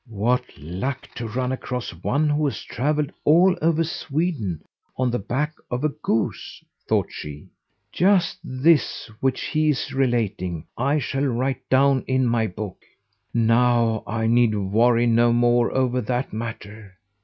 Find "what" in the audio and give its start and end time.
0.09-0.57